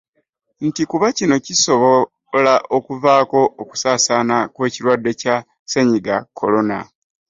Nti 0.67 0.81
kuba 0.91 1.07
kino 1.17 1.35
kisobola 1.45 2.53
okuvaako 2.77 3.41
okusaasaana 3.61 4.37
kw'ekirwadde 4.53 5.11
kya 5.21 5.35
Ssennyiga 5.41 6.15
Corona. 6.39 6.79